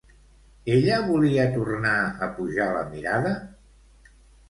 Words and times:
Ella 0.75 0.97
volia 1.09 1.45
tornar 1.59 1.93
a 2.07 2.33
pujar 2.41 2.71
la 2.81 2.85
mirada? 2.97 3.39